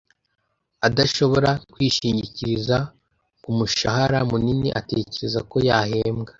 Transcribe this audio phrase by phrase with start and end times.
[0.87, 2.77] adashobora kwishingikiriza
[3.43, 6.29] ku mushahara munini atekereza ko yahembwa.